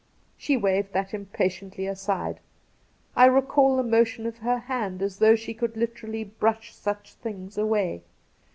[0.35, 2.39] She waved that impatiently aside.
[3.15, 7.55] I recall the motion of her hand, as though she could literally brush such things
[7.55, 8.01] away.